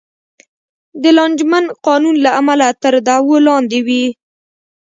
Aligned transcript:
د 1.01 1.03
لانجمن 1.17 1.65
قانون 1.87 2.15
له 2.25 2.29
امله 2.39 2.67
تر 2.83 2.93
دعوو 3.07 3.35
لاندې 3.47 3.79
وې. 3.87 4.05